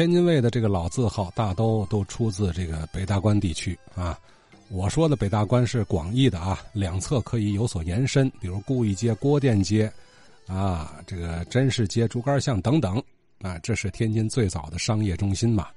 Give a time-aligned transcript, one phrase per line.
[0.00, 4.18] 天津卫的这个老字号大都都出自这个北大关地区啊。
[4.70, 9.92] 我说的北大关是广义的啊，两侧可以有所延伸，比如顾义街、郭店街，
[10.46, 12.96] 啊，这个真市街、竹竿巷等等
[13.42, 13.58] 啊。
[13.58, 15.68] 这是天津最早的商业中心嘛，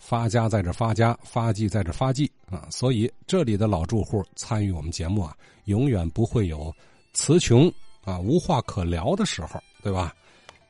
[0.00, 2.66] 发家在这发家，发迹在这发迹啊。
[2.72, 5.36] 所以这里的老住户参与我们节目啊，
[5.66, 6.74] 永远不会有
[7.12, 7.72] 词穷
[8.04, 10.12] 啊、无话可聊的时候，对吧？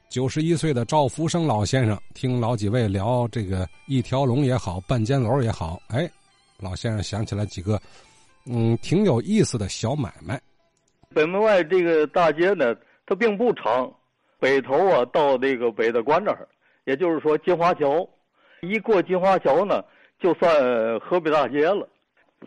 [0.08, 6.10] 九十一岁的赵福生老先生，听老几位聊这个一条龙也好，半间楼也好，哎，
[6.58, 7.78] 老先生想起来几个，
[8.46, 10.40] 嗯，挺有意思的小买卖。
[11.14, 12.74] 北门外这个大街呢，
[13.04, 13.92] 它并不长，
[14.40, 16.48] 北头啊到这个北大关那儿，
[16.86, 18.08] 也就是说金华桥，
[18.62, 19.84] 一过金华桥呢，
[20.18, 20.50] 就算
[21.00, 21.86] 河北大街了。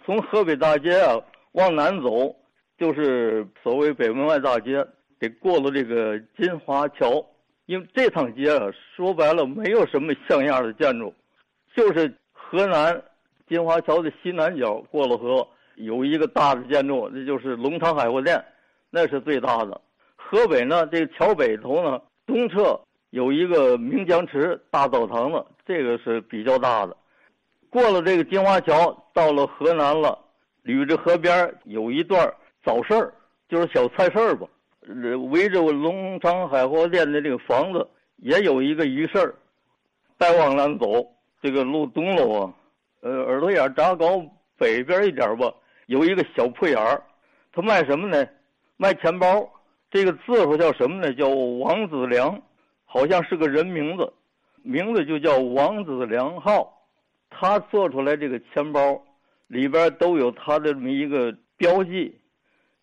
[0.03, 1.16] 从河北大街啊
[1.52, 2.36] 往南走，
[2.80, 4.84] 就是所谓北门外大街，
[5.20, 7.23] 得过了这个金华桥。
[7.66, 11.14] 因为这趟街啊，说白了没有什么像样的建筑，
[11.76, 13.02] 就是河南
[13.48, 18.44] 金华桥的西南角过了河，有一个大的建筑，那就是龙昌海货店，
[18.90, 19.80] 那是最大的。
[20.16, 26.96] 河北呢，这个桥北头呢，东侧有一个明江池大澡堂子，这个是比较大的。
[27.70, 30.18] 过了这个金华桥，到了河南了，
[30.64, 33.14] 捋着河边有一段早市儿，
[33.48, 34.48] 就是小菜市儿吧。
[35.31, 39.36] 围着我龙昌海货店的这个房子也有一个鱼市儿，
[40.20, 41.06] 再往南走，
[41.42, 42.53] 这个路东喽啊，
[43.02, 44.23] 呃，耳朵眼扎高
[44.58, 45.53] 北边一点吧，
[45.88, 47.02] 有一个小铺眼儿，
[47.52, 48.28] 他卖什么呢？
[48.78, 49.50] 卖钱包。
[49.89, 51.14] 这个字号叫什么呢？
[51.14, 52.42] 叫王子良，
[52.86, 54.14] 好像是个人名字，
[54.64, 56.88] 名字就叫王子良号。
[57.30, 59.03] 他做出来这个钱包，
[59.47, 62.20] 里边都有他的这么一个标记。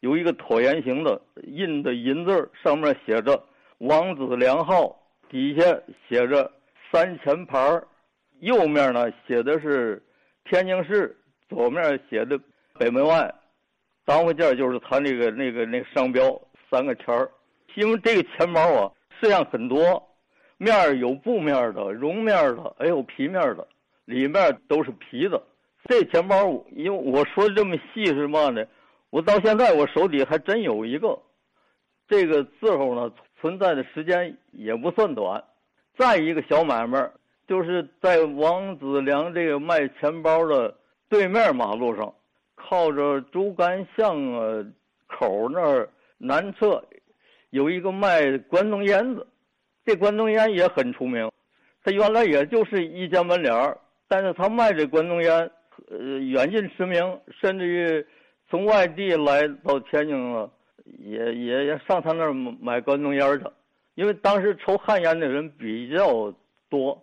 [0.01, 3.43] 有一个椭圆形的印的银字上面写着
[3.79, 4.97] “王子良号”，
[5.29, 5.63] 底下
[6.09, 6.51] 写着
[6.91, 7.59] “三钱牌
[8.41, 10.03] 右面呢写的是
[10.45, 11.17] 天津市，
[11.49, 12.39] 左面写的
[12.79, 13.33] 北门外。
[14.05, 17.31] 当回件就是他那个那个那商标三个钱儿。
[17.75, 20.03] 因为这个钱包啊，式样很多，
[20.57, 23.69] 面有布面的、绒面的，还有皮面的，
[24.05, 25.41] 里面都是皮的。
[25.85, 28.65] 这钱包，因为我说的这么细是嘛呢？
[29.11, 31.19] 我到现在我手底还真有一个，
[32.07, 33.11] 这个字号呢
[33.41, 35.43] 存在的时间也不算短。
[35.97, 37.11] 再一个小买卖，
[37.47, 40.77] 就是在王子良这个卖钱包的
[41.09, 42.15] 对面马路上，
[42.55, 44.65] 靠着竹竿巷啊
[45.07, 45.89] 口那儿
[46.19, 46.85] 南侧，
[47.49, 49.27] 有一个卖关东烟的。
[49.87, 51.31] 这关东烟也很出名，
[51.83, 55.51] 他原来也就是一家门脸儿，但是他卖这关东烟，
[55.91, 58.07] 呃，远近驰名，甚至于。
[58.51, 60.51] 从外地来到天津了，
[60.99, 63.45] 也也也上他那儿买关东烟去，
[63.95, 66.33] 因为当时抽旱烟的人比较
[66.71, 67.03] 多，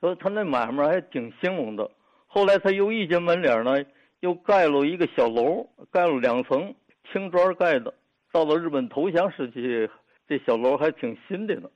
[0.00, 1.90] 所以他那买卖还挺兴隆的。
[2.28, 3.84] 后来他又一间门脸呢，
[4.20, 6.72] 又盖了一个小楼，盖了两层
[7.12, 7.92] 青砖盖的。
[8.30, 9.88] 到了日本投降时期，
[10.28, 11.68] 这小楼还挺新的呢。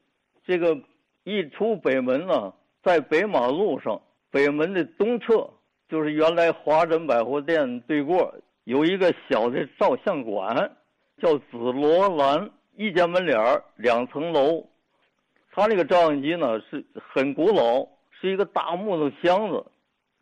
[0.46, 0.78] 这个
[1.24, 2.52] 一出北门呢，
[2.82, 5.50] 在北马路上，北门的东侧
[5.88, 8.32] 就是原来华珍百货店对过。
[8.68, 10.76] 有一个小的照相馆，
[11.22, 14.62] 叫紫罗兰，一间门脸，两层楼。
[15.50, 17.88] 他那个照相机呢是很古老，
[18.20, 19.64] 是一个大木头箱子，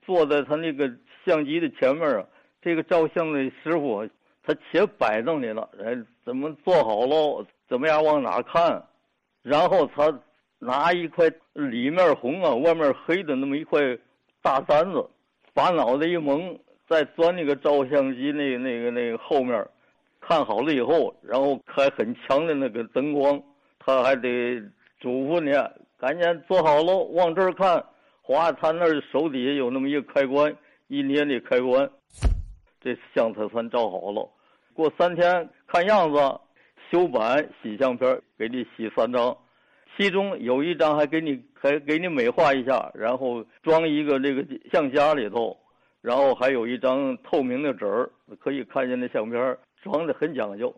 [0.03, 0.89] 坐在他那个
[1.25, 2.25] 相机的前面啊。
[2.62, 4.09] 这个照相的师傅
[4.45, 7.45] 他且摆弄你了，哎，怎么做好喽？
[7.69, 8.81] 怎么样往哪看？
[9.43, 10.21] 然后他
[10.61, 13.81] 拿一块里面红啊，外面黑的那么一块
[14.41, 15.05] 大簪子，
[15.53, 16.56] 把脑袋一蒙。
[16.89, 19.67] 再钻那个照相机那那个那个后面，
[20.21, 23.43] 看好了以后，然后开很强的那个灯光，
[23.79, 24.61] 他还得
[25.01, 25.53] 嘱咐你
[25.99, 27.85] 赶紧坐好喽，往这儿看。
[28.23, 30.57] 哗，他那手底下有那么一个开关，
[30.89, 31.89] 一捏那开关，
[32.81, 34.29] 这相册算照好了。
[34.75, 36.19] 过三天看样子，
[36.91, 39.37] 修版洗相片给你洗三张，
[39.97, 45.56] 其中有一张还给你还给你美化一下，然后装一个这个相夹里头。
[46.06, 48.08] 然后还有一张透明的纸儿，
[48.38, 50.73] 可以看见那相片装的很讲究。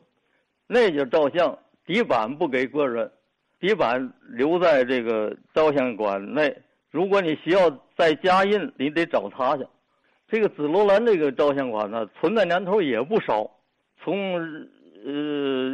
[0.67, 3.13] 那就照相，底板不给个人，
[3.61, 6.57] 底板留在这个照相馆内。
[6.91, 9.67] 如果你需要再加印，你得找他去。
[10.29, 13.51] 这个紫罗兰这个照相馆呢，存在年头也不少，
[14.03, 14.35] 从
[15.05, 15.13] 呃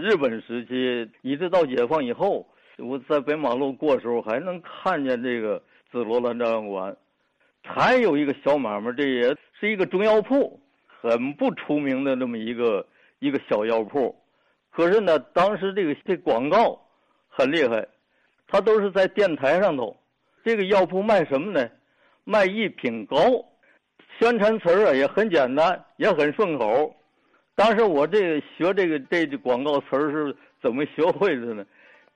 [0.02, 2.44] 日本时期一直到解放以后，
[2.78, 5.62] 我在北马路过时候还能看见这个
[5.92, 6.96] 紫罗兰照相馆。
[7.64, 10.60] 还有一个小买卖，这也是一个中药铺，
[11.00, 12.86] 很不出名的那么一个
[13.18, 14.14] 一个小药铺。
[14.70, 16.78] 可是呢，当时这个这广告
[17.28, 17.86] 很厉害，
[18.46, 19.96] 它都是在电台上头，
[20.44, 21.68] 这个药铺卖什么呢？
[22.24, 23.18] 卖一品膏。
[24.18, 26.94] 宣传词啊也很简单，也很顺口。
[27.56, 31.64] 当时我这个学这个这广告词是怎么学会的呢？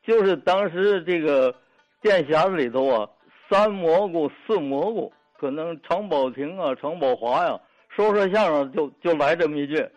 [0.04, 1.54] 就是当时这个
[2.00, 3.08] 电匣子里头啊，
[3.50, 9.88] 三蘑菇四蘑菇，可能常宝霆啊、常宝华呀，说说相声就就来这么一句：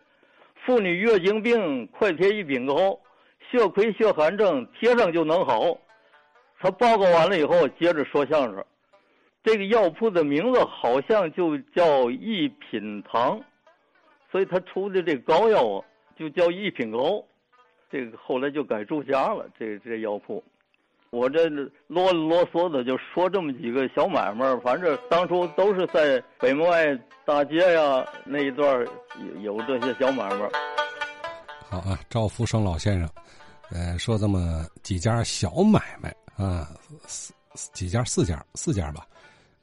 [0.65, 2.99] 妇女月经病，快贴一品膏，
[3.49, 5.75] 血亏血寒症贴上就能好。
[6.59, 8.63] 他报告完了以后，接着说相声。
[9.43, 13.41] 这个药铺的名字好像就叫一品堂，
[14.31, 15.85] 所以他出的这膏药啊，
[16.15, 17.25] 就叫一品膏。
[17.89, 19.49] 这个后来就改住家了。
[19.57, 20.43] 这这药铺，
[21.11, 21.49] 我这
[21.87, 28.85] 啰里啰嗦的就说这么几个小买卖反正当初都是在北门外大街呀那一段
[29.43, 30.49] 有有这些小买卖
[31.69, 33.09] 好啊，赵福生老先生，
[33.71, 36.69] 呃，说这么几家小买卖啊，
[37.07, 37.33] 四
[37.73, 39.05] 几家四家四家吧。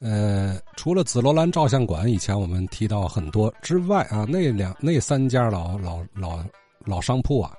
[0.00, 6.38] 呃，除了紫罗兰照相馆，以前我们提到很多之外啊，那两那三家老老老
[6.86, 7.54] 老商铺啊，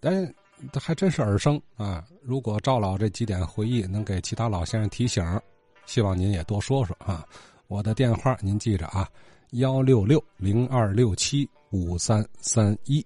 [0.00, 0.32] 但
[0.72, 2.04] 这，还真是耳生啊。
[2.22, 5.24] 如果赵老这几点回忆能给其他老先生提醒，
[5.86, 7.24] 希望您也多说说啊。
[7.66, 9.08] 我的电话您记着啊，
[9.50, 13.04] 幺六六零二六七五三三一。